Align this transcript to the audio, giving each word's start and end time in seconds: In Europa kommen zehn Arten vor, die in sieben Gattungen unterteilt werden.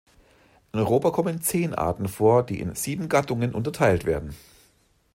In 0.73 0.79
Europa 0.79 1.11
kommen 1.11 1.43
zehn 1.43 1.75
Arten 1.75 2.07
vor, 2.07 2.41
die 2.41 2.59
in 2.59 2.73
sieben 2.73 3.07
Gattungen 3.07 3.53
unterteilt 3.53 4.05
werden. 4.05 4.33